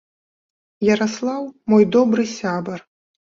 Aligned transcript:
Яраслаў 0.93 1.43
мой 1.73 1.87
добры 1.99 2.27
сябар. 2.39 2.79